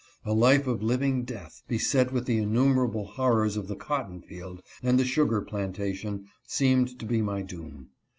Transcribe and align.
A 0.25 0.33
life 0.33 0.65
of 0.65 0.81
living 0.81 1.25
death, 1.25 1.61
beset 1.67 2.11
with 2.11 2.25
the 2.25 2.39
innumerable 2.39 3.05
horrors 3.05 3.55
of 3.55 3.67
the 3.67 3.75
cotton 3.75 4.19
field 4.19 4.63
and 4.81 4.97
the 4.99 5.05
sugar 5.05 5.41
plantation, 5.43 6.25
seemed 6.47 6.97
to 6.97 7.05
be 7.05 7.21
my 7.21 7.43
doom. 7.43 7.91